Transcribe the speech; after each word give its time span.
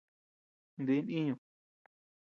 Dín 0.87 1.05
iyúd. 1.19 1.39